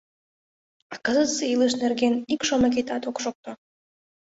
А 0.93 0.95
кызытсе 1.05 1.43
илыш 1.53 1.73
нерген 1.83 2.13
ик 2.33 2.41
шомакетат 2.47 3.03
ок 3.09 3.17
шокто. 3.23 3.51